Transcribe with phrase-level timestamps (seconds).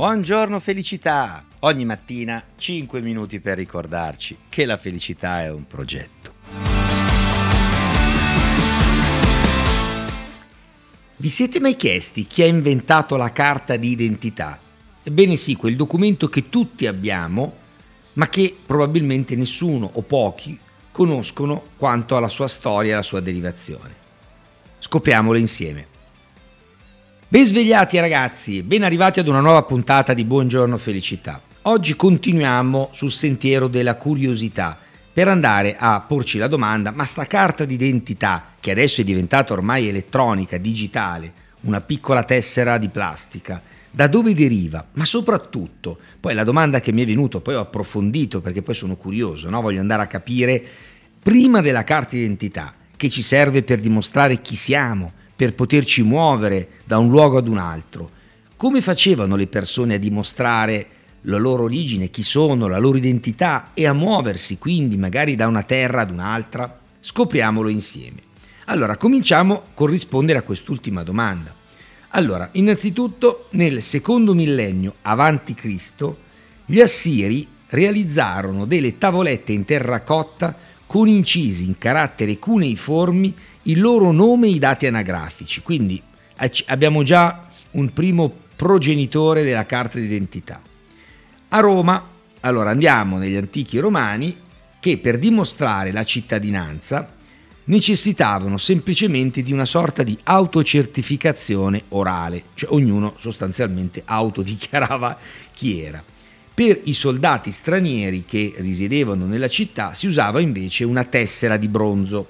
[0.00, 1.44] Buongiorno felicità!
[1.58, 6.32] Ogni mattina 5 minuti per ricordarci che la felicità è un progetto.
[11.16, 14.58] Vi siete mai chiesti chi ha inventato la carta di identità?
[15.02, 17.56] Ebbene sì, quel documento che tutti abbiamo,
[18.14, 20.58] ma che probabilmente nessuno o pochi
[20.90, 23.94] conoscono quanto alla sua storia e alla sua derivazione.
[24.78, 25.89] Scopriamolo insieme.
[27.32, 31.40] Ben svegliati ragazzi, ben arrivati ad una nuova puntata di Buongiorno Felicità.
[31.62, 34.76] Oggi continuiamo sul sentiero della curiosità
[35.12, 39.86] per andare a porci la domanda, ma sta carta d'identità, che adesso è diventata ormai
[39.86, 43.62] elettronica, digitale, una piccola tessera di plastica,
[43.92, 44.84] da dove deriva?
[44.94, 48.96] Ma soprattutto, poi la domanda che mi è venuta, poi ho approfondito perché poi sono
[48.96, 49.60] curioso, no?
[49.60, 50.60] voglio andare a capire,
[51.22, 56.98] prima della carta d'identità, che ci serve per dimostrare chi siamo, per poterci muovere da
[56.98, 58.10] un luogo ad un altro.
[58.58, 60.86] Come facevano le persone a dimostrare
[61.22, 65.62] la loro origine, chi sono, la loro identità e a muoversi quindi magari da una
[65.62, 66.78] terra ad un'altra?
[67.00, 68.20] Scopriamolo insieme.
[68.66, 71.54] Allora, cominciamo con rispondere a quest'ultima domanda.
[72.08, 76.18] Allora, innanzitutto nel secondo millennio avanti Cristo,
[76.66, 84.46] gli Assiri realizzarono delle tavolette in terracotta con incisi in carattere cuneiformi il loro nome
[84.46, 85.62] e i dati anagrafici.
[85.62, 86.00] Quindi
[86.66, 90.60] abbiamo già un primo progenitore della carta d'identità.
[91.48, 92.08] A Roma,
[92.40, 94.36] allora andiamo negli antichi romani
[94.78, 97.18] che per dimostrare la cittadinanza
[97.64, 105.18] necessitavano semplicemente di una sorta di autocertificazione orale, cioè ognuno sostanzialmente autodichiarava
[105.52, 106.02] chi era.
[106.52, 112.26] Per i soldati stranieri che risiedevano nella città si usava invece una tessera di bronzo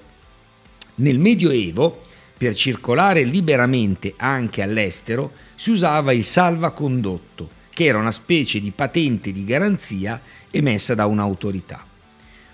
[0.95, 2.01] nel Medioevo,
[2.37, 9.31] per circolare liberamente anche all'estero, si usava il salvacondotto, che era una specie di patente
[9.31, 11.85] di garanzia emessa da un'autorità.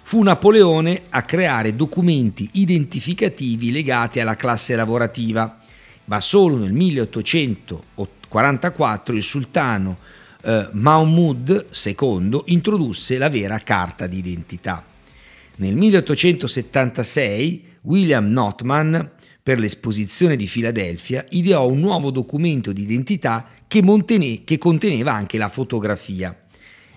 [0.04, 5.60] Fu Napoleone a creare documenti identificativi legati alla classe lavorativa,
[6.06, 9.98] ma solo nel 1844 il sultano
[10.44, 14.96] eh, Mahmud II introdusse la vera carta d'identità.
[15.60, 19.10] Nel 1876 William Notman,
[19.42, 25.40] per l'esposizione di Filadelfia, ideò un nuovo documento di identità che, Montene- che conteneva anche
[25.40, 26.44] la fotografia.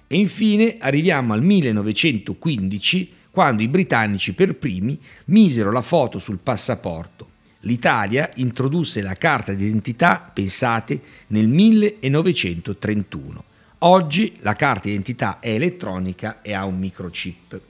[0.06, 7.28] E infine arriviamo al 1915, quando i britannici per primi misero la foto sul passaporto.
[7.60, 13.44] L'Italia introdusse la carta d'identità, pensate, nel 1931.
[13.78, 17.60] Oggi la carta d'identità è elettronica e ha un microchip.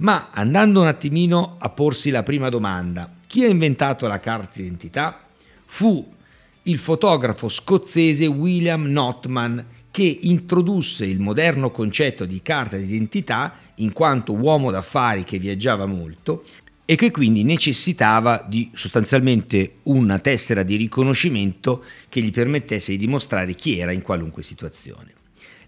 [0.00, 5.26] Ma andando un attimino a porsi la prima domanda, chi ha inventato la carta d'identità?
[5.66, 6.14] Fu
[6.62, 14.32] il fotografo scozzese William Notman che introdusse il moderno concetto di carta d'identità in quanto
[14.32, 16.44] uomo d'affari che viaggiava molto
[16.86, 23.54] e che quindi necessitava di sostanzialmente una tessera di riconoscimento che gli permettesse di dimostrare
[23.54, 25.19] chi era in qualunque situazione.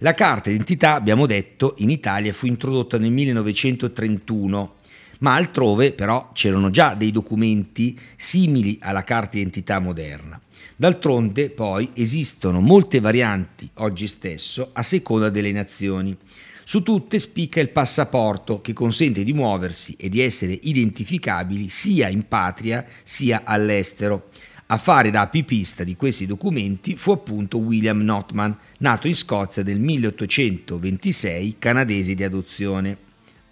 [0.03, 4.75] La carta d'identità, abbiamo detto, in Italia fu introdotta nel 1931,
[5.21, 10.41] ma altrove però c'erano già dei documenti simili alla carta d'identità moderna.
[10.75, 16.17] D'altronde poi esistono molte varianti oggi stesso a seconda delle nazioni.
[16.65, 22.27] Su tutte spicca il passaporto che consente di muoversi e di essere identificabili sia in
[22.27, 24.31] patria sia all'estero.
[24.73, 29.79] A fare da apipista di questi documenti fu appunto William Notman, nato in Scozia nel
[29.79, 32.97] 1826, canadese di adozione.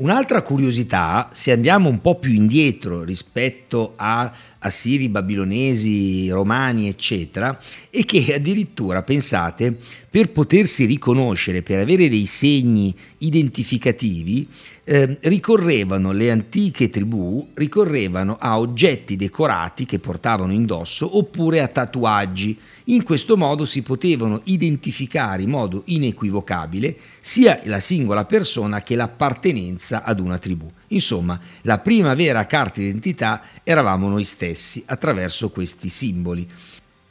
[0.01, 8.03] Un'altra curiosità, se andiamo un po' più indietro rispetto a assiri, babilonesi, romani, eccetera, è
[8.07, 9.77] che addirittura, pensate,
[10.09, 14.49] per potersi riconoscere, per avere dei segni identificativi,
[14.91, 22.59] eh, ricorrevano le antiche tribù ricorrevano a oggetti decorati che portavano indosso oppure a tatuaggi.
[22.87, 29.90] In questo modo si potevano identificare in modo inequivocabile sia la singola persona che l'appartenenza
[29.99, 30.71] ad una tribù.
[30.89, 36.49] Insomma, la prima vera carta d'identità eravamo noi stessi attraverso questi simboli.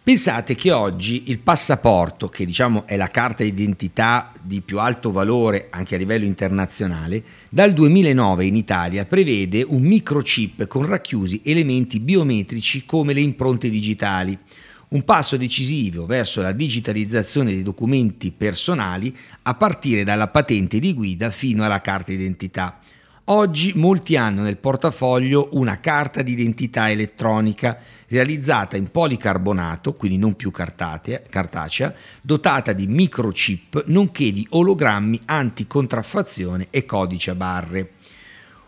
[0.02, 5.68] Pensate che oggi il passaporto, che diciamo è la carta d'identità di più alto valore
[5.70, 12.86] anche a livello internazionale, dal 2009 in Italia prevede un microchip con racchiusi elementi biometrici
[12.86, 14.36] come le impronte digitali,
[14.90, 21.30] un passo decisivo verso la digitalizzazione dei documenti personali a partire dalla patente di guida
[21.30, 22.80] fino alla carta d'identità.
[23.26, 27.78] Oggi molti hanno nel portafoglio una carta d'identità elettronica
[28.08, 36.86] realizzata in policarbonato, quindi non più cartacea, dotata di microchip nonché di ologrammi anticontraffazione e
[36.86, 37.92] codice a barre.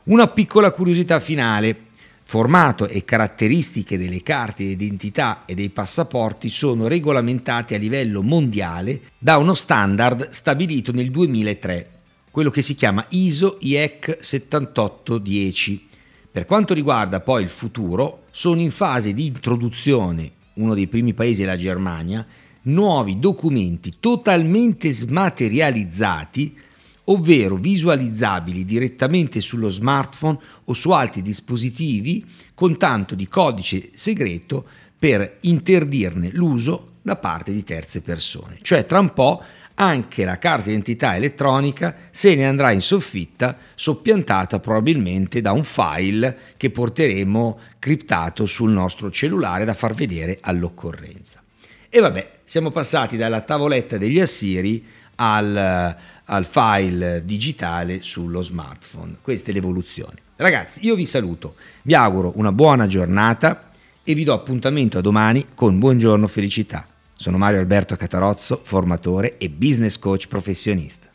[0.03, 1.89] Una piccola curiosità finale.
[2.23, 9.37] Formato e caratteristiche delle carte d'identità e dei passaporti sono regolamentati a livello mondiale da
[9.37, 11.99] uno standard stabilito nel 2003
[12.31, 15.87] quello che si chiama ISO IEC 7810.
[16.31, 21.43] Per quanto riguarda poi il futuro, sono in fase di introduzione, uno dei primi paesi
[21.43, 22.25] è la Germania,
[22.63, 26.57] nuovi documenti totalmente smaterializzati,
[27.05, 34.65] ovvero visualizzabili direttamente sullo smartphone o su altri dispositivi con tanto di codice segreto
[34.97, 38.59] per interdirne l'uso da parte di terze persone.
[38.61, 39.41] Cioè tra un po'
[39.75, 46.37] anche la carta d'identità elettronica se ne andrà in soffitta soppiantata probabilmente da un file
[46.57, 51.41] che porteremo criptato sul nostro cellulare da far vedere all'occorrenza.
[51.89, 54.85] E vabbè, siamo passati dalla tavoletta degli assiri
[55.15, 59.17] al, al file digitale sullo smartphone.
[59.21, 60.15] Questa è l'evoluzione.
[60.35, 63.69] Ragazzi, io vi saluto, vi auguro una buona giornata
[64.03, 66.87] e vi do appuntamento a domani con Buongiorno Felicità.
[67.15, 71.10] Sono Mario Alberto Catarozzo, formatore e business coach professionista.